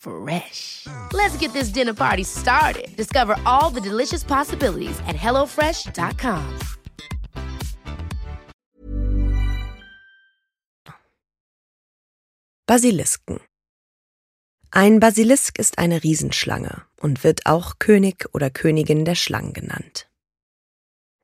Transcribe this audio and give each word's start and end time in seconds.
Fresh. 0.00 0.86
Let's 1.12 1.36
get 1.36 1.52
this 1.52 1.68
dinner 1.68 1.92
party 1.94 2.24
started. 2.24 2.88
Discover 2.96 3.36
all 3.44 3.70
the 3.70 3.80
delicious 3.80 4.24
possibilities 4.24 4.98
at 5.06 5.14
hellofresh.com. 5.14 6.58
Basilisken. 12.66 13.40
Ein 14.70 15.00
Basilisk 15.00 15.58
ist 15.58 15.78
eine 15.78 16.02
Riesenschlange 16.02 16.82
und 17.00 17.24
wird 17.24 17.44
auch 17.44 17.78
König 17.78 18.26
oder 18.32 18.48
Königin 18.48 19.04
der 19.04 19.16
Schlangen 19.16 19.52
genannt. 19.52 20.08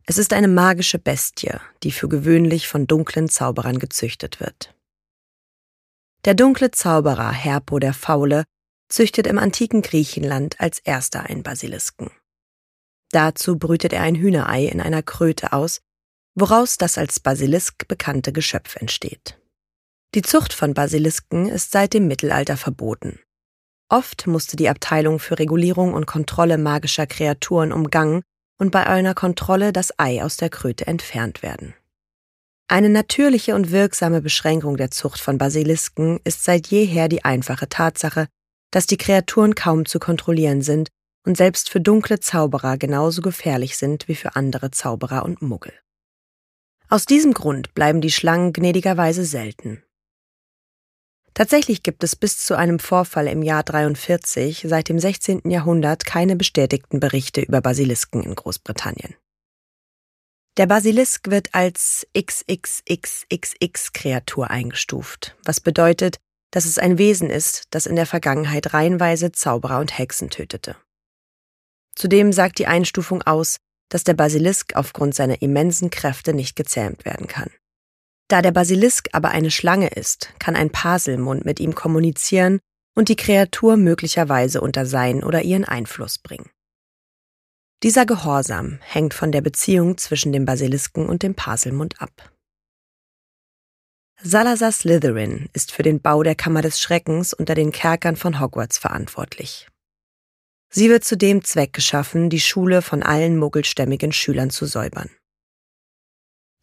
Es 0.04 0.18
ist 0.18 0.32
eine 0.32 0.48
magische 0.48 0.98
Bestie, 0.98 1.54
die 1.82 1.92
für 1.92 2.08
gewöhnlich 2.08 2.68
von 2.68 2.86
dunklen 2.86 3.28
Zauberern 3.28 3.78
gezüchtet 3.78 4.40
wird. 4.40 4.74
Der 6.24 6.34
dunkle 6.34 6.72
Zauberer 6.72 7.30
Herpo 7.30 7.78
der 7.78 7.94
Faule 7.94 8.44
züchtet 8.88 9.26
im 9.26 9.38
antiken 9.38 9.82
Griechenland 9.82 10.60
als 10.60 10.78
erster 10.78 11.24
einen 11.24 11.42
Basilisken. 11.42 12.10
Dazu 13.10 13.58
brütet 13.58 13.92
er 13.92 14.02
ein 14.02 14.14
Hühnerei 14.14 14.64
in 14.64 14.80
einer 14.80 15.02
Kröte 15.02 15.52
aus, 15.52 15.80
woraus 16.34 16.76
das 16.76 16.98
als 16.98 17.20
Basilisk 17.20 17.88
bekannte 17.88 18.32
Geschöpf 18.32 18.76
entsteht. 18.76 19.38
Die 20.14 20.22
Zucht 20.22 20.52
von 20.52 20.74
Basilisken 20.74 21.48
ist 21.48 21.72
seit 21.72 21.94
dem 21.94 22.08
Mittelalter 22.08 22.56
verboten. 22.56 23.20
Oft 23.88 24.26
musste 24.26 24.56
die 24.56 24.68
Abteilung 24.68 25.18
für 25.18 25.38
Regulierung 25.38 25.94
und 25.94 26.06
Kontrolle 26.06 26.58
magischer 26.58 27.06
Kreaturen 27.06 27.72
umgangen 27.72 28.22
und 28.58 28.70
bei 28.70 28.86
einer 28.86 29.14
Kontrolle 29.14 29.72
das 29.72 29.98
Ei 29.98 30.22
aus 30.24 30.36
der 30.36 30.50
Kröte 30.50 30.86
entfernt 30.86 31.42
werden. 31.42 31.74
Eine 32.68 32.88
natürliche 32.88 33.54
und 33.54 33.70
wirksame 33.70 34.20
Beschränkung 34.20 34.76
der 34.76 34.90
Zucht 34.90 35.20
von 35.20 35.38
Basilisken 35.38 36.18
ist 36.24 36.42
seit 36.42 36.66
jeher 36.66 37.08
die 37.08 37.24
einfache 37.24 37.68
Tatsache, 37.68 38.26
dass 38.76 38.86
die 38.86 38.98
Kreaturen 38.98 39.54
kaum 39.54 39.86
zu 39.86 39.98
kontrollieren 39.98 40.60
sind 40.60 40.90
und 41.24 41.38
selbst 41.38 41.70
für 41.70 41.80
dunkle 41.80 42.20
Zauberer 42.20 42.76
genauso 42.76 43.22
gefährlich 43.22 43.78
sind 43.78 44.06
wie 44.06 44.14
für 44.14 44.36
andere 44.36 44.70
Zauberer 44.70 45.24
und 45.24 45.40
Muggel. 45.40 45.72
Aus 46.90 47.06
diesem 47.06 47.32
Grund 47.32 47.72
bleiben 47.72 48.02
die 48.02 48.12
Schlangen 48.12 48.52
gnädigerweise 48.52 49.24
selten. 49.24 49.82
Tatsächlich 51.32 51.84
gibt 51.84 52.04
es 52.04 52.16
bis 52.16 52.44
zu 52.44 52.54
einem 52.54 52.78
Vorfall 52.78 53.28
im 53.28 53.40
Jahr 53.40 53.62
43 53.62 54.66
seit 54.68 54.90
dem 54.90 54.98
16. 54.98 55.50
Jahrhundert 55.50 56.04
keine 56.04 56.36
bestätigten 56.36 57.00
Berichte 57.00 57.40
über 57.40 57.62
Basilisken 57.62 58.22
in 58.22 58.34
Großbritannien. 58.34 59.14
Der 60.58 60.66
Basilisk 60.66 61.30
wird 61.30 61.54
als 61.54 62.06
XXXXX-Kreatur 62.14 64.50
eingestuft, 64.50 65.34
was 65.44 65.60
bedeutet, 65.60 66.18
dass 66.56 66.64
es 66.64 66.78
ein 66.78 66.96
Wesen 66.96 67.28
ist, 67.28 67.64
das 67.68 67.84
in 67.84 67.96
der 67.96 68.06
Vergangenheit 68.06 68.72
reihenweise 68.72 69.30
Zauberer 69.30 69.78
und 69.78 69.98
Hexen 69.98 70.30
tötete. 70.30 70.74
Zudem 71.94 72.32
sagt 72.32 72.58
die 72.58 72.66
Einstufung 72.66 73.20
aus, 73.20 73.58
dass 73.90 74.04
der 74.04 74.14
Basilisk 74.14 74.74
aufgrund 74.74 75.14
seiner 75.14 75.42
immensen 75.42 75.90
Kräfte 75.90 76.32
nicht 76.32 76.56
gezähmt 76.56 77.04
werden 77.04 77.26
kann. 77.26 77.50
Da 78.28 78.40
der 78.40 78.52
Basilisk 78.52 79.10
aber 79.12 79.32
eine 79.32 79.50
Schlange 79.50 79.88
ist, 79.88 80.32
kann 80.38 80.56
ein 80.56 80.70
Paselmund 80.70 81.44
mit 81.44 81.60
ihm 81.60 81.74
kommunizieren 81.74 82.60
und 82.94 83.10
die 83.10 83.16
Kreatur 83.16 83.76
möglicherweise 83.76 84.62
unter 84.62 84.86
seinen 84.86 85.24
oder 85.24 85.42
ihren 85.42 85.66
Einfluss 85.66 86.16
bringen. 86.16 86.48
Dieser 87.82 88.06
Gehorsam 88.06 88.78
hängt 88.80 89.12
von 89.12 89.30
der 89.30 89.42
Beziehung 89.42 89.98
zwischen 89.98 90.32
dem 90.32 90.46
Basilisken 90.46 91.06
und 91.06 91.22
dem 91.22 91.34
Paselmund 91.34 92.00
ab. 92.00 92.32
Salazar 94.22 94.72
Slytherin 94.72 95.50
ist 95.52 95.72
für 95.72 95.82
den 95.82 96.00
Bau 96.00 96.22
der 96.22 96.34
Kammer 96.34 96.62
des 96.62 96.80
Schreckens 96.80 97.34
unter 97.34 97.54
den 97.54 97.70
Kerkern 97.70 98.16
von 98.16 98.40
Hogwarts 98.40 98.78
verantwortlich. 98.78 99.68
Sie 100.70 100.88
wird 100.88 101.04
zu 101.04 101.16
dem 101.16 101.44
Zweck 101.44 101.74
geschaffen, 101.74 102.30
die 102.30 102.40
Schule 102.40 102.82
von 102.82 103.02
allen 103.02 103.36
muggelstämmigen 103.36 104.12
Schülern 104.12 104.50
zu 104.50 104.66
säubern. 104.66 105.10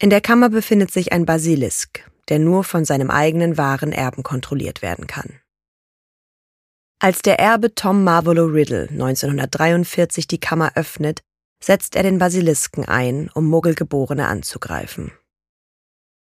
In 0.00 0.10
der 0.10 0.20
Kammer 0.20 0.50
befindet 0.50 0.90
sich 0.90 1.12
ein 1.12 1.26
Basilisk, 1.26 2.10
der 2.28 2.40
nur 2.40 2.64
von 2.64 2.84
seinem 2.84 3.10
eigenen 3.10 3.56
wahren 3.56 3.92
Erben 3.92 4.24
kontrolliert 4.24 4.82
werden 4.82 5.06
kann. 5.06 5.40
Als 6.98 7.22
der 7.22 7.38
Erbe 7.38 7.74
Tom 7.74 8.02
Marvolo 8.02 8.46
Riddle 8.46 8.88
1943 8.90 10.26
die 10.26 10.40
Kammer 10.40 10.72
öffnet, 10.74 11.22
setzt 11.62 11.96
er 11.96 12.02
den 12.02 12.18
Basilisken 12.18 12.84
ein, 12.84 13.30
um 13.32 13.46
Muggelgeborene 13.46 14.26
anzugreifen. 14.26 15.12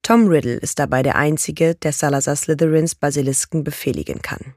Tom 0.07 0.29
Riddle 0.29 0.55
ist 0.55 0.79
dabei 0.79 1.03
der 1.03 1.17
Einzige, 1.17 1.75
der 1.75 1.93
Salazar 1.93 2.37
Slytherins 2.37 2.95
Basilisken 2.95 3.65
befehligen 3.65 4.23
kann. 4.23 4.55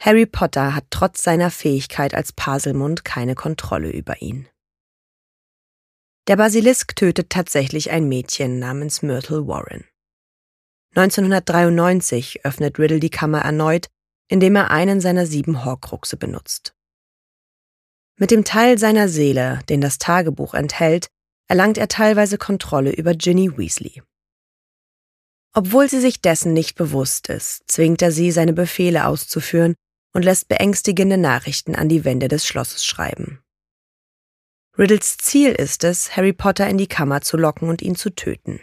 Harry 0.00 0.26
Potter 0.26 0.76
hat 0.76 0.84
trotz 0.90 1.24
seiner 1.24 1.50
Fähigkeit 1.50 2.14
als 2.14 2.32
Paselmund 2.32 3.04
keine 3.04 3.34
Kontrolle 3.34 3.90
über 3.90 4.22
ihn. 4.22 4.48
Der 6.28 6.36
Basilisk 6.36 6.94
tötet 6.94 7.30
tatsächlich 7.30 7.90
ein 7.90 8.08
Mädchen 8.08 8.60
namens 8.60 9.02
Myrtle 9.02 9.48
Warren. 9.48 9.82
1993 10.94 12.44
öffnet 12.44 12.78
Riddle 12.78 13.00
die 13.00 13.10
Kammer 13.10 13.40
erneut, 13.40 13.88
indem 14.28 14.54
er 14.54 14.70
einen 14.70 15.00
seiner 15.00 15.26
sieben 15.26 15.64
Horcruxe 15.64 16.16
benutzt. 16.16 16.76
Mit 18.20 18.30
dem 18.30 18.44
Teil 18.44 18.78
seiner 18.78 19.08
Seele, 19.08 19.58
den 19.68 19.80
das 19.80 19.98
Tagebuch 19.98 20.54
enthält, 20.54 21.08
erlangt 21.48 21.78
er 21.78 21.88
teilweise 21.88 22.38
Kontrolle 22.38 22.92
über 22.92 23.14
Ginny 23.14 23.56
Weasley. 23.56 24.02
Obwohl 25.54 25.88
sie 25.88 26.00
sich 26.00 26.20
dessen 26.20 26.52
nicht 26.52 26.76
bewusst 26.76 27.28
ist, 27.28 27.62
zwingt 27.66 28.02
er 28.02 28.12
sie, 28.12 28.30
seine 28.30 28.52
Befehle 28.52 29.06
auszuführen 29.06 29.74
und 30.12 30.22
lässt 30.22 30.48
beängstigende 30.48 31.16
Nachrichten 31.16 31.74
an 31.74 31.88
die 31.88 32.04
Wände 32.04 32.28
des 32.28 32.46
Schlosses 32.46 32.84
schreiben. 32.84 33.42
Riddles 34.78 35.16
Ziel 35.16 35.52
ist 35.52 35.84
es, 35.84 36.16
Harry 36.16 36.34
Potter 36.34 36.68
in 36.68 36.76
die 36.76 36.86
Kammer 36.86 37.22
zu 37.22 37.38
locken 37.38 37.70
und 37.70 37.80
ihn 37.80 37.96
zu 37.96 38.10
töten. 38.10 38.60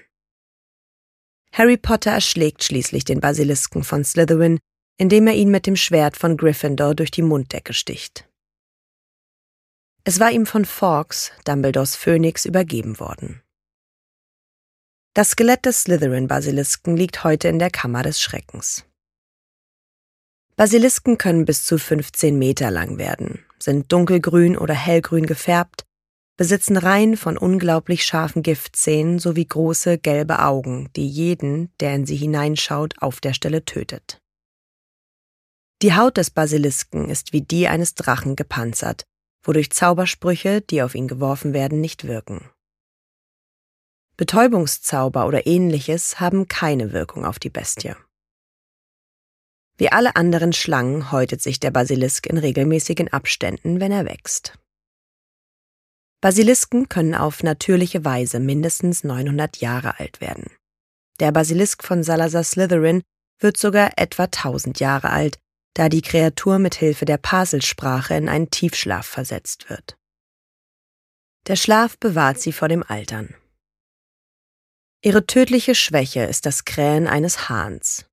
Harry 1.51 1.77
Potter 1.77 2.11
erschlägt 2.11 2.63
schließlich 2.63 3.05
den 3.05 3.19
Basilisken 3.19 3.83
von 3.83 4.03
Slytherin, 4.03 4.59
indem 4.97 5.27
er 5.27 5.33
ihn 5.33 5.49
mit 5.49 5.65
dem 5.65 5.75
Schwert 5.75 6.17
von 6.17 6.37
Gryffindor 6.37 6.93
durch 6.93 7.11
die 7.11 7.21
Munddecke 7.21 7.73
sticht. 7.73 8.27
Es 10.05 10.19
war 10.19 10.31
ihm 10.31 10.45
von 10.45 10.65
Fawkes, 10.65 11.31
Dumbledores 11.45 11.95
Phönix, 11.95 12.43
übergeben 12.43 12.99
worden. 12.99 13.41
Das 15.13 15.31
Skelett 15.31 15.65
des 15.65 15.83
Slytherin-Basilisken 15.83 16.97
liegt 16.97 17.23
heute 17.23 17.47
in 17.47 17.57
der 17.57 17.69
Kammer 17.69 18.03
des 18.03 18.19
Schreckens. 18.19 18.83
Basilisken 20.57 21.17
können 21.17 21.45
bis 21.45 21.63
zu 21.63 21.77
15 21.77 22.37
Meter 22.37 22.69
lang 22.69 22.97
werden, 22.97 23.45
sind 23.59 23.91
dunkelgrün 23.93 24.57
oder 24.57 24.73
hellgrün 24.73 25.25
gefärbt, 25.25 25.85
besitzen 26.35 26.75
Reihen 26.75 27.15
von 27.15 27.37
unglaublich 27.37 28.03
scharfen 28.03 28.43
Giftzähnen 28.43 29.19
sowie 29.19 29.45
große 29.45 29.99
gelbe 29.99 30.39
Augen, 30.39 30.89
die 30.97 31.07
jeden, 31.07 31.71
der 31.79 31.95
in 31.95 32.05
sie 32.05 32.17
hineinschaut, 32.17 32.95
auf 33.01 33.21
der 33.21 33.33
Stelle 33.33 33.63
tötet. 33.63 34.19
Die 35.81 35.95
Haut 35.95 36.17
des 36.17 36.29
Basilisken 36.29 37.09
ist 37.09 37.31
wie 37.31 37.41
die 37.41 37.69
eines 37.69 37.95
Drachen 37.95 38.35
gepanzert 38.35 39.05
wodurch 39.43 39.69
Zaubersprüche, 39.71 40.61
die 40.61 40.81
auf 40.81 40.95
ihn 40.95 41.07
geworfen 41.07 41.53
werden, 41.53 41.81
nicht 41.81 42.07
wirken. 42.07 42.49
Betäubungszauber 44.17 45.27
oder 45.27 45.47
ähnliches 45.47 46.19
haben 46.19 46.47
keine 46.47 46.93
Wirkung 46.93 47.25
auf 47.25 47.39
die 47.39 47.49
Bestie. 47.49 47.95
Wie 49.77 49.91
alle 49.91 50.15
anderen 50.15 50.53
Schlangen 50.53 51.11
häutet 51.11 51.41
sich 51.41 51.59
der 51.59 51.71
Basilisk 51.71 52.27
in 52.27 52.37
regelmäßigen 52.37 53.11
Abständen, 53.11 53.79
wenn 53.79 53.91
er 53.91 54.05
wächst. 54.05 54.57
Basilisken 56.21 56.87
können 56.87 57.15
auf 57.15 57.43
natürliche 57.43 58.05
Weise 58.05 58.39
mindestens 58.39 59.03
900 59.03 59.57
Jahre 59.57 59.99
alt 59.99 60.21
werden. 60.21 60.51
Der 61.19 61.31
Basilisk 61.31 61.83
von 61.83 62.03
Salazar 62.03 62.43
Slytherin 62.43 63.01
wird 63.39 63.57
sogar 63.57 63.91
etwa 63.97 64.23
1000 64.23 64.79
Jahre 64.79 65.09
alt, 65.09 65.39
da 65.73 65.89
die 65.89 66.01
Kreatur 66.01 66.59
mit 66.59 66.75
Hilfe 66.75 67.05
der 67.05 67.17
Paselsprache 67.17 68.15
in 68.15 68.29
einen 68.29 68.49
Tiefschlaf 68.49 69.05
versetzt 69.05 69.69
wird. 69.69 69.97
Der 71.47 71.55
Schlaf 71.55 71.97
bewahrt 71.97 72.39
sie 72.39 72.53
vor 72.53 72.69
dem 72.69 72.83
Altern. 72.83 73.35
Ihre 75.01 75.25
tödliche 75.25 75.75
Schwäche 75.75 76.23
ist 76.23 76.45
das 76.45 76.63
Krähen 76.63 77.07
eines 77.07 77.49
Hahns. 77.49 78.05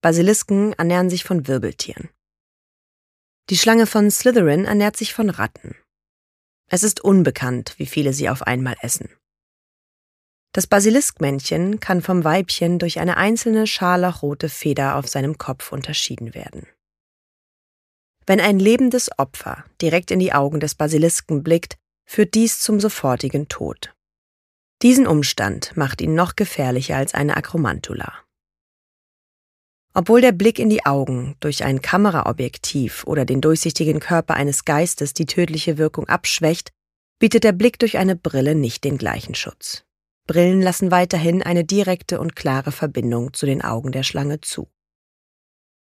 Basilisken 0.00 0.72
ernähren 0.72 1.08
sich 1.08 1.24
von 1.24 1.46
Wirbeltieren. 1.46 2.10
Die 3.50 3.56
Schlange 3.56 3.86
von 3.86 4.10
Slytherin 4.10 4.64
ernährt 4.64 4.96
sich 4.96 5.14
von 5.14 5.30
Ratten. 5.30 5.76
Es 6.68 6.82
ist 6.82 7.00
unbekannt, 7.00 7.74
wie 7.76 7.86
viele 7.86 8.12
sie 8.12 8.28
auf 8.28 8.42
einmal 8.42 8.74
essen. 8.80 9.08
Das 10.52 10.66
Basiliskmännchen 10.66 11.78
kann 11.78 12.00
vom 12.00 12.24
Weibchen 12.24 12.78
durch 12.78 13.00
eine 13.00 13.16
einzelne 13.16 13.66
scharlachrote 13.66 14.48
Feder 14.48 14.96
auf 14.96 15.08
seinem 15.08 15.36
Kopf 15.36 15.72
unterschieden 15.72 16.34
werden. 16.34 16.66
Wenn 18.26 18.40
ein 18.40 18.58
lebendes 18.58 19.10
Opfer 19.18 19.64
direkt 19.80 20.10
in 20.10 20.18
die 20.18 20.32
Augen 20.32 20.60
des 20.60 20.74
Basilisken 20.74 21.42
blickt, 21.42 21.76
führt 22.06 22.34
dies 22.34 22.60
zum 22.60 22.80
sofortigen 22.80 23.48
Tod. 23.48 23.94
Diesen 24.82 25.06
Umstand 25.06 25.76
macht 25.76 26.00
ihn 26.00 26.14
noch 26.14 26.36
gefährlicher 26.36 26.96
als 26.96 27.14
eine 27.14 27.36
Akromantula. 27.36 28.12
Obwohl 29.94 30.20
der 30.20 30.32
Blick 30.32 30.58
in 30.58 30.70
die 30.70 30.84
Augen 30.84 31.36
durch 31.40 31.62
ein 31.62 31.80
Kameraobjektiv 31.80 33.04
oder 33.06 33.24
den 33.24 33.40
durchsichtigen 33.40 34.00
Körper 34.00 34.34
eines 34.34 34.64
Geistes 34.64 35.14
die 35.14 35.26
tödliche 35.26 35.78
Wirkung 35.78 36.08
abschwächt, 36.08 36.72
bietet 37.20 37.44
der 37.44 37.52
Blick 37.52 37.78
durch 37.78 37.96
eine 37.96 38.16
Brille 38.16 38.56
nicht 38.56 38.82
den 38.82 38.98
gleichen 38.98 39.36
Schutz. 39.36 39.84
Brillen 40.26 40.62
lassen 40.62 40.90
weiterhin 40.90 41.42
eine 41.42 41.64
direkte 41.64 42.18
und 42.18 42.34
klare 42.34 42.72
Verbindung 42.72 43.34
zu 43.34 43.46
den 43.46 43.62
Augen 43.62 43.92
der 43.92 44.02
Schlange 44.02 44.40
zu. 44.40 44.68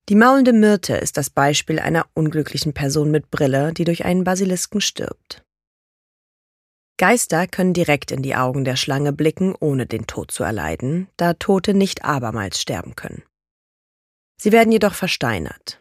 Die 0.09 0.15
maulende 0.15 0.53
Myrte 0.53 0.95
ist 0.95 1.17
das 1.17 1.29
Beispiel 1.29 1.77
einer 1.77 2.07
unglücklichen 2.15 2.73
Person 2.73 3.11
mit 3.11 3.29
Brille, 3.29 3.73
die 3.73 3.83
durch 3.83 4.05
einen 4.05 4.23
Basilisken 4.23 4.81
stirbt. 4.81 5.43
Geister 6.97 7.45
können 7.45 7.73
direkt 7.75 8.11
in 8.11 8.23
die 8.23 8.35
Augen 8.35 8.65
der 8.65 8.75
Schlange 8.75 9.13
blicken, 9.13 9.53
ohne 9.59 9.85
den 9.85 10.07
Tod 10.07 10.31
zu 10.31 10.43
erleiden, 10.43 11.07
da 11.15 11.35
Tote 11.35 11.75
nicht 11.75 12.05
abermals 12.05 12.59
sterben 12.59 12.95
können. 12.95 13.21
Sie 14.41 14.51
werden 14.51 14.71
jedoch 14.71 14.95
versteinert. 14.95 15.79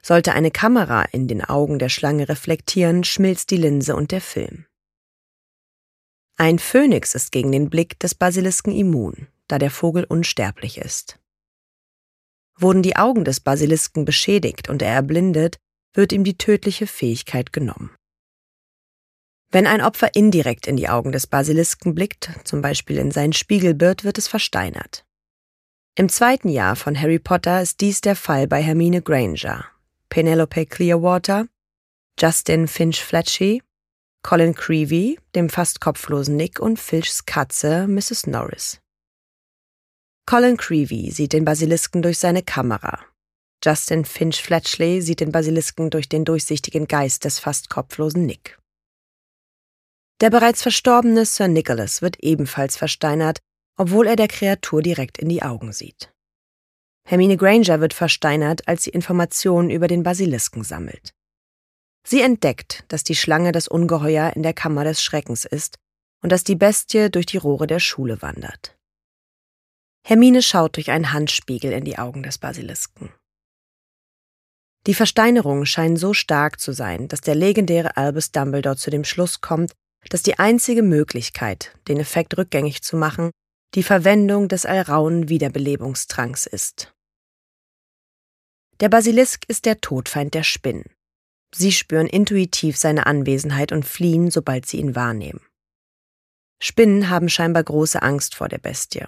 Sollte 0.00 0.32
eine 0.32 0.52
Kamera 0.52 1.02
in 1.02 1.26
den 1.26 1.44
Augen 1.44 1.80
der 1.80 1.88
Schlange 1.88 2.28
reflektieren, 2.28 3.02
schmilzt 3.02 3.50
die 3.50 3.56
Linse 3.56 3.96
und 3.96 4.12
der 4.12 4.20
Film. 4.20 4.64
Ein 6.36 6.60
Phönix 6.60 7.16
ist 7.16 7.32
gegen 7.32 7.50
den 7.50 7.68
Blick 7.68 7.98
des 7.98 8.14
Basilisken 8.14 8.72
immun, 8.72 9.26
da 9.48 9.58
der 9.58 9.72
Vogel 9.72 10.04
unsterblich 10.04 10.78
ist. 10.78 11.18
Wurden 12.60 12.82
die 12.82 12.96
Augen 12.96 13.24
des 13.24 13.40
Basilisken 13.40 14.04
beschädigt 14.04 14.68
und 14.68 14.82
er 14.82 14.92
erblindet, 14.92 15.56
wird 15.94 16.12
ihm 16.12 16.24
die 16.24 16.36
tödliche 16.36 16.86
Fähigkeit 16.86 17.52
genommen. 17.52 17.90
Wenn 19.50 19.66
ein 19.66 19.80
Opfer 19.80 20.14
indirekt 20.14 20.66
in 20.66 20.76
die 20.76 20.88
Augen 20.88 21.10
des 21.10 21.26
Basilisken 21.26 21.94
blickt, 21.94 22.30
zum 22.44 22.62
Beispiel 22.62 22.98
in 22.98 23.10
sein 23.10 23.32
Spiegelbild, 23.32 24.04
wird 24.04 24.18
es 24.18 24.28
versteinert. 24.28 25.04
Im 25.96 26.08
zweiten 26.08 26.48
Jahr 26.48 26.76
von 26.76 26.98
Harry 27.00 27.18
Potter 27.18 27.60
ist 27.60 27.80
dies 27.80 28.00
der 28.00 28.14
Fall 28.14 28.46
bei 28.46 28.62
Hermine 28.62 29.02
Granger, 29.02 29.64
Penelope 30.08 30.66
Clearwater, 30.66 31.48
Justin 32.18 32.68
Finch 32.68 33.02
Fletchy, 33.02 33.62
Colin 34.22 34.54
Creevy, 34.54 35.18
dem 35.34 35.48
fast 35.48 35.80
kopflosen 35.80 36.36
Nick 36.36 36.60
und 36.60 36.78
Filchs 36.78 37.24
Katze 37.26 37.88
Mrs. 37.88 38.26
Norris. 38.26 38.79
Colin 40.30 40.56
Creevy 40.56 41.10
sieht 41.10 41.32
den 41.32 41.44
Basilisken 41.44 42.02
durch 42.02 42.20
seine 42.20 42.44
Kamera. 42.44 43.00
Justin 43.64 44.04
Finch 44.04 44.40
Fletchley 44.40 45.02
sieht 45.02 45.18
den 45.18 45.32
Basilisken 45.32 45.90
durch 45.90 46.08
den 46.08 46.24
durchsichtigen 46.24 46.86
Geist 46.86 47.24
des 47.24 47.40
fast 47.40 47.68
kopflosen 47.68 48.26
Nick. 48.26 48.56
Der 50.20 50.30
bereits 50.30 50.62
verstorbene 50.62 51.26
Sir 51.26 51.48
Nicholas 51.48 52.00
wird 52.00 52.20
ebenfalls 52.20 52.76
versteinert, 52.76 53.40
obwohl 53.76 54.06
er 54.06 54.14
der 54.14 54.28
Kreatur 54.28 54.82
direkt 54.82 55.18
in 55.18 55.28
die 55.28 55.42
Augen 55.42 55.72
sieht. 55.72 56.12
Hermine 57.08 57.36
Granger 57.36 57.80
wird 57.80 57.92
versteinert, 57.92 58.68
als 58.68 58.84
sie 58.84 58.90
Informationen 58.90 59.68
über 59.68 59.88
den 59.88 60.04
Basilisken 60.04 60.62
sammelt. 60.62 61.12
Sie 62.06 62.20
entdeckt, 62.20 62.84
dass 62.86 63.02
die 63.02 63.16
Schlange 63.16 63.50
das 63.50 63.66
Ungeheuer 63.66 64.30
in 64.36 64.44
der 64.44 64.54
Kammer 64.54 64.84
des 64.84 65.02
Schreckens 65.02 65.44
ist 65.44 65.80
und 66.22 66.30
dass 66.30 66.44
die 66.44 66.54
Bestie 66.54 67.10
durch 67.10 67.26
die 67.26 67.38
Rohre 67.38 67.66
der 67.66 67.80
Schule 67.80 68.22
wandert. 68.22 68.76
Hermine 70.02 70.42
schaut 70.42 70.76
durch 70.76 70.90
einen 70.90 71.12
Handspiegel 71.12 71.72
in 71.72 71.84
die 71.84 71.98
Augen 71.98 72.22
des 72.22 72.38
Basilisken. 72.38 73.12
Die 74.86 74.94
Versteinerungen 74.94 75.66
scheinen 75.66 75.96
so 75.96 76.14
stark 76.14 76.58
zu 76.58 76.72
sein, 76.72 77.06
dass 77.08 77.20
der 77.20 77.34
legendäre 77.34 77.96
Albus 77.96 78.32
Dumbledore 78.32 78.76
zu 78.76 78.90
dem 78.90 79.04
Schluss 79.04 79.40
kommt, 79.40 79.72
dass 80.08 80.22
die 80.22 80.38
einzige 80.38 80.82
Möglichkeit, 80.82 81.76
den 81.86 81.98
Effekt 81.98 82.36
rückgängig 82.38 82.82
zu 82.82 82.96
machen, 82.96 83.30
die 83.74 83.82
Verwendung 83.82 84.48
des 84.48 84.64
allrauen 84.64 85.28
Wiederbelebungstranks 85.28 86.46
ist. 86.46 86.92
Der 88.80 88.88
Basilisk 88.88 89.44
ist 89.48 89.66
der 89.66 89.80
Todfeind 89.82 90.32
der 90.32 90.42
Spinnen. 90.42 90.90
Sie 91.54 91.72
spüren 91.72 92.06
intuitiv 92.06 92.78
seine 92.78 93.06
Anwesenheit 93.06 93.72
und 93.72 93.84
fliehen, 93.84 94.30
sobald 94.30 94.66
sie 94.66 94.78
ihn 94.78 94.94
wahrnehmen. 94.94 95.40
Spinnen 96.62 97.10
haben 97.10 97.28
scheinbar 97.28 97.64
große 97.64 98.00
Angst 98.00 98.34
vor 98.34 98.48
der 98.48 98.58
Bestie. 98.58 99.06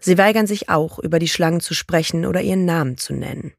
Sie 0.00 0.18
weigern 0.18 0.46
sich 0.46 0.68
auch, 0.68 0.98
über 0.98 1.18
die 1.18 1.28
Schlangen 1.28 1.60
zu 1.60 1.74
sprechen 1.74 2.26
oder 2.26 2.40
ihren 2.40 2.64
Namen 2.64 2.96
zu 2.96 3.12
nennen. 3.12 3.52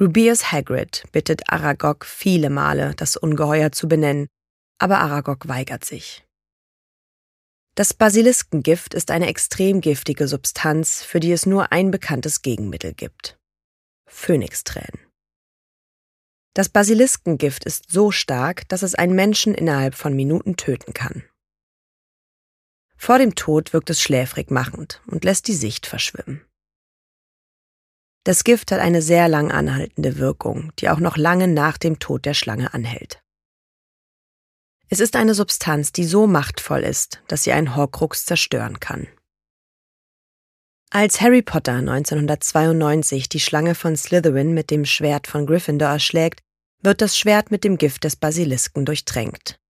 Rubeus 0.00 0.50
Hagrid 0.50 1.04
bittet 1.12 1.48
Aragog 1.48 2.04
viele 2.04 2.50
Male, 2.50 2.94
das 2.96 3.16
Ungeheuer 3.16 3.70
zu 3.70 3.86
benennen, 3.86 4.26
aber 4.78 4.98
Aragog 4.98 5.46
weigert 5.46 5.84
sich. 5.84 6.24
Das 7.76 7.94
Basiliskengift 7.94 8.94
ist 8.94 9.10
eine 9.10 9.28
extrem 9.28 9.80
giftige 9.80 10.28
Substanz, 10.28 11.02
für 11.02 11.20
die 11.20 11.32
es 11.32 11.46
nur 11.46 11.72
ein 11.72 11.90
bekanntes 11.90 12.42
Gegenmittel 12.42 12.92
gibt. 12.92 13.36
Phönixtränen. 14.08 15.00
Das 16.54 16.68
Basiliskengift 16.68 17.64
ist 17.64 17.90
so 17.90 18.12
stark, 18.12 18.68
dass 18.68 18.82
es 18.82 18.94
einen 18.94 19.14
Menschen 19.14 19.54
innerhalb 19.54 19.96
von 19.96 20.14
Minuten 20.14 20.56
töten 20.56 20.92
kann. 20.94 21.24
Vor 23.04 23.18
dem 23.18 23.34
Tod 23.34 23.74
wirkt 23.74 23.90
es 23.90 24.00
schläfrig 24.00 24.50
machend 24.50 25.02
und 25.06 25.24
lässt 25.24 25.46
die 25.48 25.54
Sicht 25.54 25.84
verschwimmen. 25.84 26.42
Das 28.24 28.44
Gift 28.44 28.72
hat 28.72 28.80
eine 28.80 29.02
sehr 29.02 29.28
lang 29.28 29.52
anhaltende 29.52 30.16
Wirkung, 30.16 30.72
die 30.78 30.88
auch 30.88 31.00
noch 31.00 31.18
lange 31.18 31.46
nach 31.46 31.76
dem 31.76 31.98
Tod 31.98 32.24
der 32.24 32.32
Schlange 32.32 32.72
anhält. 32.72 33.22
Es 34.88 35.00
ist 35.00 35.16
eine 35.16 35.34
Substanz, 35.34 35.92
die 35.92 36.04
so 36.04 36.26
machtvoll 36.26 36.80
ist, 36.80 37.22
dass 37.28 37.42
sie 37.42 37.52
einen 37.52 37.76
Horcrux 37.76 38.24
zerstören 38.24 38.80
kann. 38.80 39.06
Als 40.88 41.20
Harry 41.20 41.42
Potter 41.42 41.74
1992 41.74 43.28
die 43.28 43.40
Schlange 43.40 43.74
von 43.74 43.98
Slytherin 43.98 44.54
mit 44.54 44.70
dem 44.70 44.86
Schwert 44.86 45.26
von 45.26 45.44
Gryffindor 45.44 45.90
erschlägt, 45.90 46.40
wird 46.80 47.02
das 47.02 47.18
Schwert 47.18 47.50
mit 47.50 47.64
dem 47.64 47.76
Gift 47.76 48.04
des 48.04 48.16
Basilisken 48.16 48.86
durchtränkt. 48.86 49.60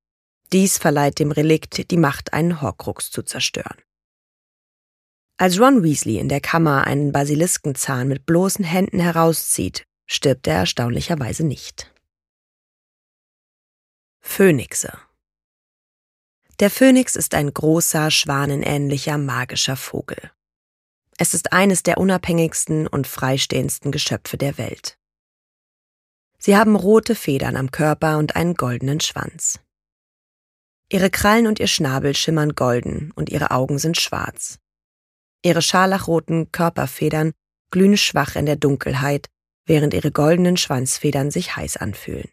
Dies 0.53 0.79
verleiht 0.79 1.19
dem 1.19 1.33
Relikt 1.33 1.91
die 1.91 1.97
Macht, 1.97 2.33
einen 2.33 2.61
Horcrux 2.61 3.11
zu 3.11 3.23
zerstören. 3.23 3.79
Als 5.37 5.59
Ron 5.59 5.83
Weasley 5.83 6.19
in 6.19 6.29
der 6.29 6.41
Kammer 6.41 6.87
einen 6.87 7.11
Basiliskenzahn 7.11 8.07
mit 8.07 8.25
bloßen 8.25 8.65
Händen 8.65 9.01
herauszieht, 9.01 9.85
stirbt 10.07 10.47
er 10.47 10.59
erstaunlicherweise 10.59 11.45
nicht. 11.45 11.93
Phönixe 14.21 14.97
Der 16.61 16.71
Phönix 16.71 17.17
ist 17.17 17.35
ein 17.35 17.53
großer, 17.53 18.11
schwanenähnlicher, 18.11 19.19
magischer 19.19 19.77
Vogel. 19.77 20.31
Es 21.19 21.35
ist 21.35 21.53
eines 21.53 21.83
der 21.83 21.99
unabhängigsten 21.99 22.87
und 22.87 23.07
freistehendsten 23.07 23.93
Geschöpfe 23.93 24.37
der 24.37 24.57
Welt. 24.57 24.99
Sie 26.39 26.57
haben 26.57 26.77
rote 26.77 27.15
Federn 27.15 27.57
am 27.57 27.71
Körper 27.71 28.19
und 28.19 28.37
einen 28.37 28.55
goldenen 28.55 29.01
Schwanz. 29.01 29.61
Ihre 30.91 31.11
Krallen 31.11 31.47
und 31.47 31.61
ihr 31.61 31.67
Schnabel 31.67 32.15
schimmern 32.15 32.55
golden 32.55 33.11
und 33.15 33.31
ihre 33.31 33.51
Augen 33.51 33.79
sind 33.79 34.01
schwarz. 34.01 34.59
Ihre 35.43 35.63
scharlachroten 35.63 36.53
Körperfedern 36.53 37.33
glühen 37.71 37.97
schwach 37.97 38.37
in 38.37 38.47
der 38.47 38.57
Dunkelheit, 38.57 39.29
während 39.67 39.95
ihre 39.95 40.13
goldenen 40.13 40.57
Schwanzfedern 40.57 41.31
sich 41.31 41.57
heiß 41.57 41.77
anfühlen. 41.77 42.29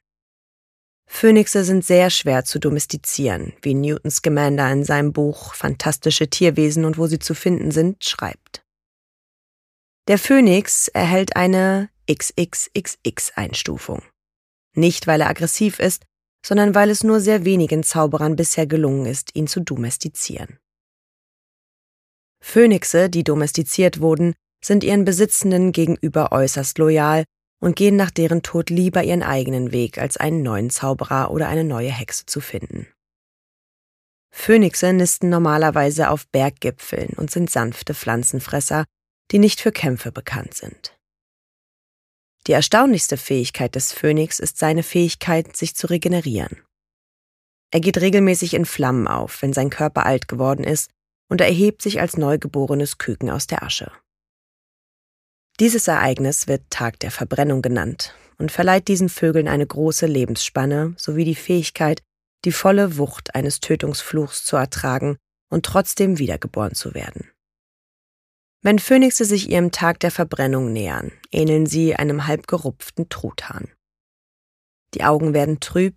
Phönixe 1.07 1.65
sind 1.65 1.83
sehr 1.83 2.09
schwer 2.09 2.45
zu 2.45 2.57
domestizieren, 2.57 3.53
wie 3.61 3.73
Newton 3.73 4.09
Scamander 4.11 4.71
in 4.71 4.85
seinem 4.85 5.11
Buch 5.11 5.53
Fantastische 5.55 6.29
Tierwesen 6.29 6.85
und 6.85 6.97
wo 6.97 7.07
sie 7.07 7.19
zu 7.19 7.35
finden 7.35 7.71
sind 7.71 8.03
schreibt. 8.05 8.63
Der 10.07 10.17
Phönix 10.17 10.87
erhält 10.87 11.35
eine 11.35 11.89
XXXX-Einstufung. 12.09 14.03
Nicht, 14.73 15.05
weil 15.05 15.21
er 15.21 15.29
aggressiv 15.29 15.79
ist, 15.79 16.05
sondern 16.45 16.73
weil 16.75 16.89
es 16.89 17.03
nur 17.03 17.19
sehr 17.19 17.45
wenigen 17.45 17.83
Zauberern 17.83 18.35
bisher 18.35 18.67
gelungen 18.67 19.05
ist, 19.05 19.35
ihn 19.35 19.47
zu 19.47 19.61
domestizieren. 19.61 20.57
Phönixe, 22.41 23.09
die 23.09 23.23
domestiziert 23.23 23.99
wurden, 24.01 24.33
sind 24.63 24.83
ihren 24.83 25.05
Besitzenden 25.05 25.71
gegenüber 25.71 26.31
äußerst 26.31 26.77
loyal 26.77 27.25
und 27.59 27.75
gehen 27.75 27.95
nach 27.95 28.11
deren 28.11 28.41
Tod 28.41 28.69
lieber 28.69 29.03
ihren 29.03 29.23
eigenen 29.23 29.71
Weg, 29.71 29.99
als 29.99 30.17
einen 30.17 30.41
neuen 30.41 30.69
Zauberer 30.69 31.31
oder 31.31 31.47
eine 31.47 31.63
neue 31.63 31.91
Hexe 31.91 32.25
zu 32.25 32.41
finden. 32.41 32.87
Phönixe 34.31 34.93
nisten 34.93 35.29
normalerweise 35.29 36.09
auf 36.09 36.27
Berggipfeln 36.29 37.13
und 37.17 37.29
sind 37.29 37.51
sanfte 37.51 37.93
Pflanzenfresser, 37.93 38.85
die 39.31 39.39
nicht 39.39 39.61
für 39.61 39.71
Kämpfe 39.71 40.11
bekannt 40.11 40.53
sind. 40.53 40.97
Die 42.47 42.53
erstaunlichste 42.53 43.17
Fähigkeit 43.17 43.75
des 43.75 43.93
Phönix 43.93 44.39
ist 44.39 44.57
seine 44.57 44.83
Fähigkeit, 44.83 45.55
sich 45.55 45.75
zu 45.75 45.87
regenerieren. 45.87 46.61
Er 47.71 47.79
geht 47.79 47.99
regelmäßig 47.99 48.53
in 48.53 48.65
Flammen 48.65 49.07
auf, 49.07 49.41
wenn 49.41 49.53
sein 49.53 49.69
Körper 49.69 50.05
alt 50.05 50.27
geworden 50.27 50.63
ist, 50.63 50.91
und 51.29 51.39
er 51.39 51.47
erhebt 51.47 51.81
sich 51.81 52.01
als 52.01 52.17
neugeborenes 52.17 52.97
Küken 52.97 53.29
aus 53.29 53.47
der 53.47 53.63
Asche. 53.63 53.91
Dieses 55.59 55.87
Ereignis 55.87 56.47
wird 56.47 56.63
Tag 56.69 56.99
der 56.99 57.11
Verbrennung 57.11 57.61
genannt 57.61 58.13
und 58.37 58.51
verleiht 58.51 58.87
diesen 58.87 59.07
Vögeln 59.07 59.47
eine 59.47 59.65
große 59.65 60.07
Lebensspanne 60.07 60.93
sowie 60.97 61.23
die 61.23 61.35
Fähigkeit, 61.35 62.01
die 62.43 62.51
volle 62.51 62.97
Wucht 62.97 63.35
eines 63.35 63.59
Tötungsfluchs 63.59 64.43
zu 64.43 64.57
ertragen 64.57 65.17
und 65.49 65.65
trotzdem 65.65 66.17
wiedergeboren 66.17 66.73
zu 66.73 66.93
werden. 66.93 67.30
Wenn 68.63 68.77
Phönixe 68.77 69.25
sich 69.25 69.49
ihrem 69.49 69.71
Tag 69.71 69.99
der 70.01 70.11
Verbrennung 70.11 70.71
nähern, 70.71 71.11
ähneln 71.31 71.65
sie 71.65 71.95
einem 71.95 72.27
halb 72.27 72.45
gerupften 72.45 73.09
Truthahn. 73.09 73.71
Die 74.93 75.03
Augen 75.03 75.33
werden 75.33 75.59
trüb, 75.59 75.95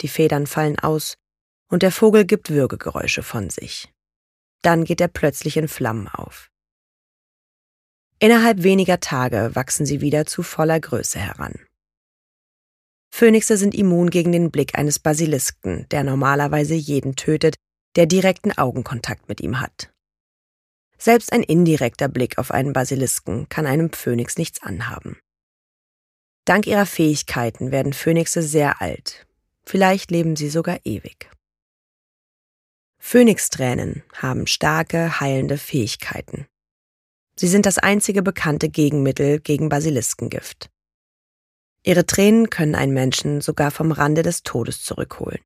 die 0.00 0.08
Federn 0.08 0.48
fallen 0.48 0.78
aus 0.78 1.14
und 1.70 1.82
der 1.82 1.92
Vogel 1.92 2.24
gibt 2.24 2.50
Würgegeräusche 2.50 3.22
von 3.22 3.48
sich. 3.48 3.92
Dann 4.62 4.84
geht 4.84 5.00
er 5.00 5.08
plötzlich 5.08 5.56
in 5.56 5.68
Flammen 5.68 6.08
auf. 6.08 6.50
Innerhalb 8.18 8.64
weniger 8.64 8.98
Tage 8.98 9.54
wachsen 9.54 9.86
sie 9.86 10.00
wieder 10.00 10.26
zu 10.26 10.42
voller 10.42 10.80
Größe 10.80 11.18
heran. 11.18 11.54
Phönixe 13.12 13.56
sind 13.56 13.74
immun 13.74 14.10
gegen 14.10 14.32
den 14.32 14.50
Blick 14.50 14.76
eines 14.76 14.98
Basilisken, 14.98 15.88
der 15.90 16.04
normalerweise 16.04 16.74
jeden 16.74 17.16
tötet, 17.16 17.54
der 17.96 18.06
direkten 18.06 18.52
Augenkontakt 18.52 19.28
mit 19.28 19.40
ihm 19.40 19.60
hat. 19.60 19.92
Selbst 21.00 21.32
ein 21.32 21.42
indirekter 21.42 22.08
Blick 22.08 22.36
auf 22.36 22.50
einen 22.50 22.74
Basilisken 22.74 23.48
kann 23.48 23.66
einem 23.66 23.90
Phönix 23.90 24.36
nichts 24.36 24.62
anhaben. 24.62 25.18
Dank 26.44 26.66
ihrer 26.66 26.84
Fähigkeiten 26.84 27.70
werden 27.72 27.94
Phönixe 27.94 28.42
sehr 28.42 28.82
alt. 28.82 29.26
Vielleicht 29.64 30.10
leben 30.10 30.36
sie 30.36 30.50
sogar 30.50 30.78
ewig. 30.84 31.30
Phönixtränen 32.98 34.02
haben 34.14 34.46
starke, 34.46 35.20
heilende 35.20 35.56
Fähigkeiten. 35.56 36.46
Sie 37.34 37.48
sind 37.48 37.64
das 37.64 37.78
einzige 37.78 38.22
bekannte 38.22 38.68
Gegenmittel 38.68 39.40
gegen 39.40 39.70
Basiliskengift. 39.70 40.68
Ihre 41.82 42.04
Tränen 42.04 42.50
können 42.50 42.74
einen 42.74 42.92
Menschen 42.92 43.40
sogar 43.40 43.70
vom 43.70 43.90
Rande 43.90 44.22
des 44.22 44.42
Todes 44.42 44.82
zurückholen. 44.82 45.40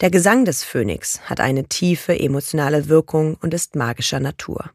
Der 0.00 0.10
Gesang 0.10 0.44
des 0.44 0.64
Phönix 0.64 1.20
hat 1.28 1.40
eine 1.40 1.68
tiefe 1.68 2.18
emotionale 2.18 2.88
Wirkung 2.88 3.36
und 3.36 3.54
ist 3.54 3.76
magischer 3.76 4.20
Natur. 4.20 4.72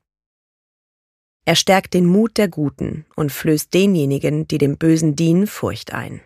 Er 1.46 1.56
stärkt 1.56 1.94
den 1.94 2.06
Mut 2.06 2.38
der 2.38 2.50
Guten 2.50 3.06
und 3.16 3.32
flößt 3.32 3.74
denjenigen, 3.74 4.48
die 4.48 4.58
dem 4.58 4.78
Bösen 4.78 5.16
dienen, 5.16 5.48
Furcht 5.48 5.94
ein. 5.94 6.22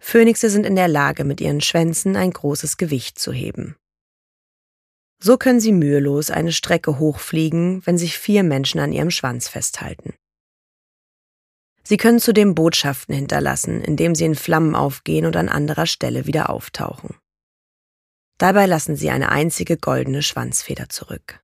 Phönixe 0.00 0.50
sind 0.50 0.66
in 0.66 0.74
der 0.74 0.88
Lage, 0.88 1.24
mit 1.24 1.40
ihren 1.40 1.60
Schwänzen 1.60 2.16
ein 2.16 2.32
großes 2.32 2.76
Gewicht 2.76 3.20
zu 3.20 3.32
heben. 3.32 3.76
So 5.22 5.38
können 5.38 5.60
sie 5.60 5.70
mühelos 5.70 6.30
eine 6.30 6.50
Strecke 6.50 6.98
hochfliegen, 6.98 7.86
wenn 7.86 7.98
sich 7.98 8.18
vier 8.18 8.42
Menschen 8.42 8.80
an 8.80 8.92
ihrem 8.92 9.12
Schwanz 9.12 9.46
festhalten. 9.48 10.14
Sie 11.84 11.96
können 11.96 12.18
zudem 12.18 12.56
Botschaften 12.56 13.14
hinterlassen, 13.14 13.80
indem 13.80 14.16
sie 14.16 14.24
in 14.24 14.34
Flammen 14.34 14.74
aufgehen 14.74 15.24
und 15.24 15.36
an 15.36 15.48
anderer 15.48 15.86
Stelle 15.86 16.26
wieder 16.26 16.50
auftauchen. 16.50 17.14
Dabei 18.42 18.66
lassen 18.66 18.96
sie 18.96 19.08
eine 19.08 19.28
einzige 19.28 19.76
goldene 19.76 20.20
Schwanzfeder 20.20 20.88
zurück. 20.88 21.40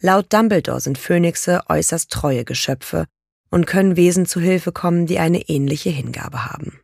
Laut 0.00 0.32
Dumbledore 0.32 0.80
sind 0.80 0.98
Phönixe 0.98 1.60
äußerst 1.68 2.10
treue 2.10 2.44
Geschöpfe 2.44 3.06
und 3.48 3.68
können 3.68 3.94
Wesen 3.94 4.26
zu 4.26 4.40
Hilfe 4.40 4.72
kommen, 4.72 5.06
die 5.06 5.20
eine 5.20 5.48
ähnliche 5.48 5.90
Hingabe 5.90 6.46
haben. 6.46 6.80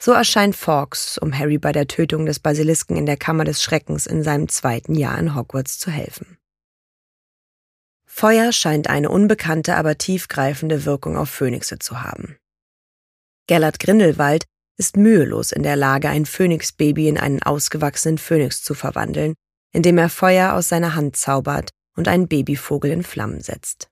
So 0.00 0.12
erscheint 0.12 0.54
Fawkes, 0.54 1.18
um 1.18 1.36
Harry 1.36 1.58
bei 1.58 1.72
der 1.72 1.88
Tötung 1.88 2.26
des 2.26 2.38
Basilisken 2.38 2.96
in 2.96 3.06
der 3.06 3.16
Kammer 3.16 3.42
des 3.42 3.60
Schreckens 3.60 4.06
in 4.06 4.22
seinem 4.22 4.48
zweiten 4.48 4.94
Jahr 4.94 5.18
in 5.18 5.34
Hogwarts 5.34 5.80
zu 5.80 5.90
helfen. 5.90 6.38
Feuer 8.06 8.52
scheint 8.52 8.86
eine 8.86 9.10
unbekannte, 9.10 9.74
aber 9.74 9.98
tiefgreifende 9.98 10.84
Wirkung 10.84 11.16
auf 11.16 11.30
Phönixe 11.30 11.80
zu 11.80 12.02
haben. 12.02 12.36
Gellert 13.48 13.80
Grindelwald 13.80 14.44
ist 14.78 14.96
mühelos 14.96 15.52
in 15.52 15.62
der 15.62 15.76
Lage, 15.76 16.08
ein 16.08 16.26
Phönixbaby 16.26 17.08
in 17.08 17.18
einen 17.18 17.42
ausgewachsenen 17.42 18.18
Phönix 18.18 18.62
zu 18.62 18.74
verwandeln, 18.74 19.34
indem 19.72 19.98
er 19.98 20.08
Feuer 20.08 20.54
aus 20.54 20.68
seiner 20.68 20.94
Hand 20.94 21.16
zaubert 21.16 21.70
und 21.96 22.08
einen 22.08 22.28
Babyvogel 22.28 22.90
in 22.90 23.02
Flammen 23.02 23.40
setzt. 23.40 23.88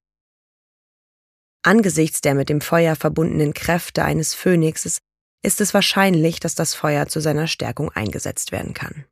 Angesichts 1.62 2.22
der 2.22 2.34
mit 2.34 2.48
dem 2.48 2.60
Feuer 2.60 2.96
verbundenen 2.96 3.52
Kräfte 3.52 4.02
eines 4.02 4.34
Phönixes 4.34 4.98
ist 5.42 5.60
es 5.60 5.74
wahrscheinlich, 5.74 6.40
dass 6.40 6.54
das 6.54 6.74
Feuer 6.74 7.06
zu 7.06 7.20
seiner 7.20 7.46
Stärkung 7.46 7.90
eingesetzt 7.90 8.52
werden 8.52 8.74
kann. 8.74 9.04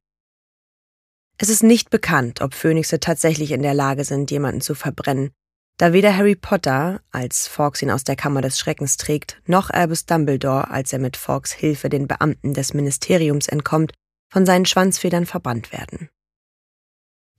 Es 1.39 1.51
ist 1.51 1.63
nicht 1.63 1.91
bekannt, 1.91 2.41
ob 2.41 2.55
Phönixe 2.55 3.01
tatsächlich 3.01 3.53
in 3.53 3.63
der 3.63 3.75
Lage 3.75 4.05
sind, 4.05 4.31
jemanden 4.31 4.61
zu 4.61 4.75
verbrennen, 4.75 5.31
da 5.79 5.93
weder 5.93 6.17
Harry 6.17 6.35
Potter, 6.35 7.01
als 7.13 7.47
Fawkes 7.47 7.83
ihn 7.83 7.91
aus 7.91 8.05
der 8.05 8.17
Kammer 8.17 8.43
des 8.43 8.59
Schreckens 8.59 8.97
trägt, 8.97 9.41
noch 9.47 9.71
Albus 9.71 10.07
Dumbledore, 10.07 10.71
als 10.71 10.93
er 10.93 10.99
mit 10.99 11.17
Fawkes 11.17 11.53
Hilfe 11.53 11.89
den 11.89 12.09
Beamten 12.09 12.53
des 12.53 12.75
Ministeriums 12.75 13.49
entkommt, 13.49 13.93
von 14.31 14.45
seinen 14.45 14.67
Schwanzfedern 14.67 15.25
verbannt 15.25 15.73
werden. 15.73 16.11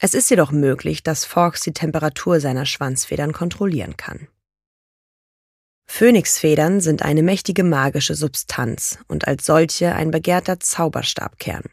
Es 0.02 0.14
ist 0.14 0.30
jedoch 0.30 0.52
möglich, 0.52 1.04
dass 1.04 1.26
Fawkes 1.26 1.62
die 1.62 1.74
Temperatur 1.74 2.40
seiner 2.40 2.66
Schwanzfedern 2.66 3.34
kontrollieren 3.34 3.98
kann. 3.98 4.30
Phönixfedern 5.86 6.80
sind 6.80 7.02
eine 7.02 7.24
mächtige 7.24 7.66
magische 7.66 8.16
Substanz 8.16 9.00
und 9.08 9.28
als 9.28 9.46
solche 9.46 9.94
ein 9.94 10.12
begehrter 10.12 10.60
Zauberstabkern. 10.60 11.64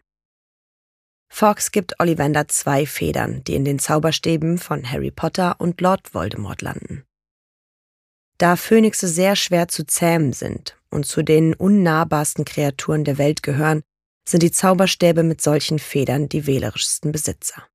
Fox 1.39 1.71
gibt 1.71 2.01
Ollivander 2.01 2.49
zwei 2.49 2.87
Federn, 2.87 3.45
die 3.45 3.57
in 3.57 3.67
den 3.67 3.79
Zauberstäben 3.79 4.57
von 4.57 4.91
Harry 4.91 5.11
Potter 5.11 5.57
und 5.59 5.83
Lord 5.83 6.15
Voldemort 6.15 6.63
landen. 6.63 7.05
Da 8.39 8.57
Phönixe 8.57 9.07
sehr 9.07 9.37
schwer 9.37 9.69
zu 9.69 9.85
zähmen 9.85 10.33
sind 10.33 10.79
und 10.89 11.05
zu 11.05 11.23
den 11.23 11.53
unnahbarsten 11.53 12.47
Kreaturen 12.47 13.05
der 13.05 13.19
Welt 13.19 13.43
gehören, 13.43 13.83
sind 14.27 14.43
die 14.43 14.51
Zauberstäbe 14.51 15.23
mit 15.25 15.43
solchen 15.43 15.79
Federn 15.79 16.31
die 16.31 16.47
wählerischsten 16.47 17.13
Besitzer. 17.13 17.69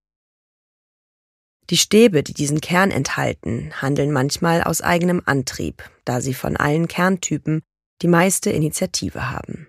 Die 1.70 1.78
Stäbe, 1.78 2.24
die 2.24 2.34
diesen 2.34 2.62
Kern 2.62 2.90
enthalten, 2.90 3.80
handeln 3.80 4.12
manchmal 4.12 4.64
aus 4.64 4.82
eigenem 4.82 5.22
Antrieb, 5.24 5.88
da 6.04 6.20
sie 6.20 6.34
von 6.34 6.58
allen 6.58 6.88
Kerntypen 6.88 7.62
die 8.02 8.08
meiste 8.08 8.50
Initiative 8.50 9.30
haben. 9.30 9.68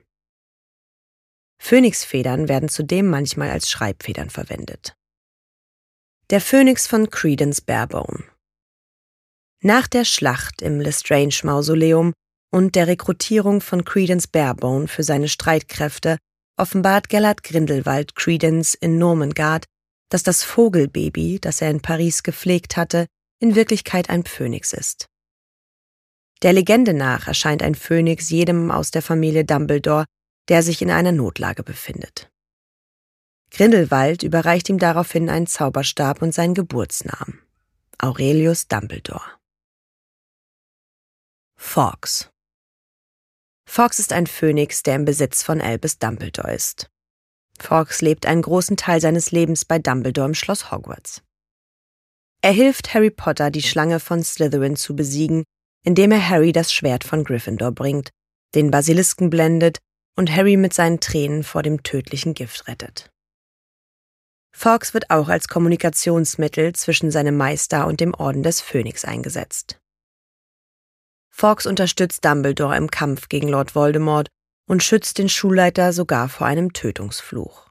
Phönixfedern 1.62 2.48
werden 2.48 2.68
zudem 2.68 3.08
manchmal 3.08 3.50
als 3.50 3.70
Schreibfedern 3.70 4.30
verwendet. 4.30 4.94
Der 6.30 6.40
Phönix 6.40 6.86
von 6.86 7.08
Credence 7.08 7.60
Barebone 7.60 8.24
Nach 9.62 9.86
der 9.86 10.04
Schlacht 10.04 10.60
im 10.60 10.80
Lestrange 10.80 11.40
Mausoleum 11.44 12.12
und 12.50 12.74
der 12.74 12.88
Rekrutierung 12.88 13.60
von 13.60 13.84
Credence 13.84 14.26
Barebone 14.26 14.88
für 14.88 15.04
seine 15.04 15.28
Streitkräfte 15.28 16.18
offenbart 16.58 17.08
Gellert 17.08 17.42
Grindelwald 17.42 18.16
Credence 18.16 18.74
in 18.74 18.98
Normangard 18.98 19.66
dass 20.12 20.22
das 20.22 20.44
Vogelbaby, 20.44 21.38
das 21.40 21.62
er 21.62 21.70
in 21.70 21.80
Paris 21.80 22.22
gepflegt 22.22 22.76
hatte, 22.76 23.06
in 23.40 23.54
Wirklichkeit 23.54 24.10
ein 24.10 24.24
Phönix 24.24 24.74
ist. 24.74 25.06
Der 26.42 26.52
Legende 26.52 26.92
nach 26.92 27.28
erscheint 27.28 27.62
ein 27.62 27.74
Phönix 27.74 28.28
jedem 28.28 28.70
aus 28.70 28.90
der 28.90 29.00
Familie 29.00 29.46
Dumbledore, 29.46 30.04
der 30.48 30.62
sich 30.62 30.82
in 30.82 30.90
einer 30.90 31.12
Notlage 31.12 31.62
befindet. 31.62 32.30
Grindelwald 33.50 34.22
überreicht 34.22 34.68
ihm 34.68 34.78
daraufhin 34.78 35.28
einen 35.28 35.46
Zauberstab 35.46 36.22
und 36.22 36.32
seinen 36.32 36.54
Geburtsnamen. 36.54 37.40
Aurelius 37.98 38.66
Dumbledore. 38.66 39.38
Fawkes 41.56 42.30
Fawkes 43.68 43.98
ist 43.98 44.12
ein 44.12 44.26
Phönix, 44.26 44.82
der 44.82 44.96
im 44.96 45.04
Besitz 45.04 45.42
von 45.42 45.60
Albus 45.60 45.98
Dumbledore 45.98 46.52
ist. 46.52 46.90
Fawkes 47.58 48.00
lebt 48.00 48.26
einen 48.26 48.42
großen 48.42 48.76
Teil 48.76 49.00
seines 49.00 49.30
Lebens 49.30 49.64
bei 49.64 49.78
Dumbledore 49.78 50.28
im 50.28 50.34
Schloss 50.34 50.70
Hogwarts. 50.70 51.22
Er 52.42 52.52
hilft 52.52 52.92
Harry 52.92 53.10
Potter, 53.10 53.50
die 53.50 53.62
Schlange 53.62 54.00
von 54.00 54.22
Slytherin 54.22 54.76
zu 54.76 54.96
besiegen, 54.96 55.44
indem 55.84 56.10
er 56.10 56.28
Harry 56.28 56.52
das 56.52 56.72
Schwert 56.72 57.04
von 57.04 57.22
Gryffindor 57.22 57.72
bringt, 57.72 58.10
den 58.54 58.70
Basilisken 58.70 59.30
blendet 59.30 59.78
und 60.16 60.30
Harry 60.30 60.56
mit 60.56 60.72
seinen 60.74 61.00
Tränen 61.00 61.42
vor 61.42 61.62
dem 61.62 61.82
tödlichen 61.82 62.34
Gift 62.34 62.68
rettet. 62.68 63.10
Fawkes 64.54 64.92
wird 64.94 65.10
auch 65.10 65.28
als 65.28 65.48
Kommunikationsmittel 65.48 66.74
zwischen 66.74 67.10
seinem 67.10 67.36
Meister 67.36 67.86
und 67.86 68.00
dem 68.00 68.14
Orden 68.14 68.42
des 68.42 68.60
Phönix 68.60 69.04
eingesetzt. 69.04 69.80
Fawkes 71.30 71.66
unterstützt 71.66 72.24
Dumbledore 72.24 72.76
im 72.76 72.90
Kampf 72.90 73.28
gegen 73.28 73.48
Lord 73.48 73.74
Voldemort 73.74 74.28
und 74.68 74.82
schützt 74.82 75.18
den 75.18 75.30
Schulleiter 75.30 75.92
sogar 75.92 76.28
vor 76.28 76.46
einem 76.46 76.72
Tötungsfluch. 76.72 77.70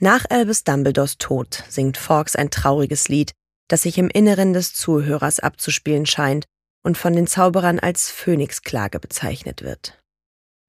Nach 0.00 0.24
Albus 0.28 0.64
Dumbledores 0.64 1.18
Tod 1.18 1.64
singt 1.68 1.96
Fawkes 1.96 2.36
ein 2.36 2.50
trauriges 2.50 3.08
Lied, 3.08 3.32
das 3.68 3.82
sich 3.82 3.98
im 3.98 4.08
Inneren 4.08 4.52
des 4.52 4.74
Zuhörers 4.74 5.40
abzuspielen 5.40 6.06
scheint 6.06 6.46
und 6.82 6.96
von 6.96 7.14
den 7.14 7.26
Zauberern 7.26 7.78
als 7.78 8.10
Phönixklage 8.10 9.00
bezeichnet 9.00 9.62
wird. 9.62 10.02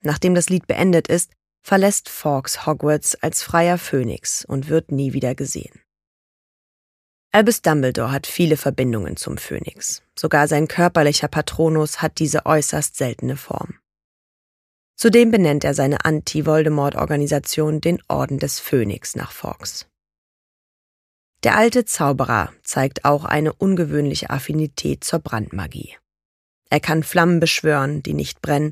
Nachdem 0.08 0.36
das 0.36 0.48
Lied 0.48 0.68
beendet 0.68 1.10
ist, 1.10 1.34
verlässt 1.62 2.08
Fawkes 2.08 2.66
Hogwarts 2.66 3.16
als 3.16 3.44
freier 3.44 3.78
Phönix 3.78 4.46
und 4.46 4.70
wird 4.70 4.90
nie 4.90 5.12
wieder 5.12 5.36
gesehen. 5.36 5.82
Albus 7.34 7.62
Dumbledore 7.62 8.14
hat 8.14 8.26
viele 8.26 8.56
Verbindungen 8.56 9.18
zum 9.18 9.38
Phönix. 9.38 10.04
Sogar 10.18 10.48
sein 10.48 10.70
körperlicher 10.70 11.28
Patronus 11.28 12.02
hat 12.02 12.20
diese 12.20 12.46
äußerst 12.46 12.96
seltene 12.96 13.36
Form. 13.36 13.80
Zudem 14.96 15.30
benennt 15.30 15.66
er 15.66 15.74
seine 15.74 16.06
Anti-Voldemort-Organisation 16.06 17.82
den 17.82 18.02
Orden 18.08 18.40
des 18.40 18.62
Phönix 18.62 19.18
nach 19.18 19.34
Fawkes. 19.34 19.88
Der 21.44 21.58
alte 21.58 21.84
Zauberer 21.84 22.54
zeigt 22.64 23.04
auch 23.04 23.26
eine 23.26 23.52
ungewöhnliche 23.52 24.30
Affinität 24.30 25.04
zur 25.04 25.20
Brandmagie. 25.20 25.98
Er 26.70 26.80
kann 26.80 27.04
Flammen 27.04 27.42
beschwören, 27.42 28.04
die 28.04 28.14
nicht 28.14 28.42
brennen, 28.42 28.72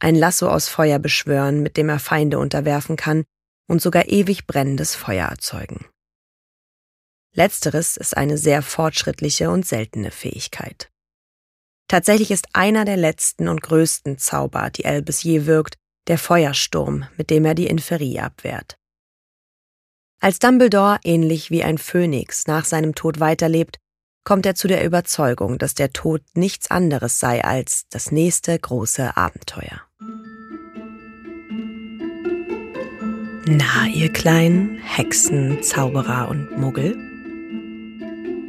ein 0.00 0.14
Lasso 0.14 0.48
aus 0.48 0.68
Feuer 0.68 0.98
beschwören, 0.98 1.62
mit 1.62 1.76
dem 1.76 1.88
er 1.88 1.98
Feinde 1.98 2.38
unterwerfen 2.38 2.96
kann, 2.96 3.24
und 3.68 3.82
sogar 3.82 4.08
ewig 4.08 4.46
brennendes 4.46 4.94
Feuer 4.94 5.26
erzeugen. 5.28 5.86
Letzteres 7.34 7.96
ist 7.96 8.16
eine 8.16 8.38
sehr 8.38 8.62
fortschrittliche 8.62 9.50
und 9.50 9.66
seltene 9.66 10.10
Fähigkeit. 10.10 10.90
Tatsächlich 11.88 12.30
ist 12.30 12.48
einer 12.54 12.84
der 12.84 12.96
letzten 12.96 13.48
und 13.48 13.62
größten 13.62 14.18
Zauber, 14.18 14.70
die 14.70 14.84
Elbes 14.84 15.22
je 15.22 15.46
wirkt, 15.46 15.76
der 16.08 16.18
Feuersturm, 16.18 17.06
mit 17.16 17.30
dem 17.30 17.44
er 17.44 17.54
die 17.54 17.66
Inferie 17.66 18.20
abwehrt. 18.20 18.76
Als 20.20 20.38
Dumbledore, 20.38 20.98
ähnlich 21.04 21.50
wie 21.50 21.62
ein 21.62 21.78
Phönix, 21.78 22.46
nach 22.46 22.64
seinem 22.64 22.94
Tod 22.94 23.20
weiterlebt, 23.20 23.78
kommt 24.26 24.44
er 24.44 24.56
zu 24.56 24.66
der 24.66 24.84
Überzeugung, 24.84 25.56
dass 25.56 25.74
der 25.74 25.92
Tod 25.92 26.20
nichts 26.34 26.68
anderes 26.70 27.20
sei 27.20 27.44
als 27.44 27.86
das 27.90 28.10
nächste 28.10 28.58
große 28.58 29.16
Abenteuer. 29.16 29.82
Na, 33.46 33.86
ihr 33.94 34.12
kleinen 34.12 34.78
Hexen, 34.82 35.62
Zauberer 35.62 36.28
und 36.28 36.58
Muggel? 36.58 36.96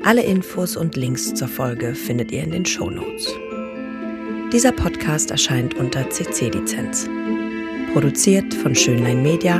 Alle 0.04 0.24
Infos 0.24 0.76
und 0.76 0.96
Links 0.96 1.36
zur 1.36 1.48
Folge 1.48 1.94
findet 1.94 2.32
ihr 2.32 2.44
in 2.44 2.52
den 2.52 2.66
Show 2.66 2.90
Notes. 2.90 3.28
Dieser 4.52 4.72
Podcast 4.72 5.30
erscheint 5.30 5.76
unter 5.76 6.10
CC-Lizenz. 6.10 7.08
Produziert 7.94 8.52
von 8.56 8.74
Schönlein 8.74 9.22
Media, 9.22 9.60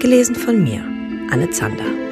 gelesen 0.00 0.34
von 0.34 0.64
mir, 0.64 0.82
Anne 1.30 1.50
Zander. 1.50 2.05